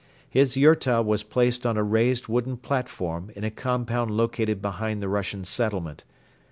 [0.27, 5.07] His yurta was placed on a raised wooden platform in a compound located behind the
[5.07, 6.05] Russian settlement.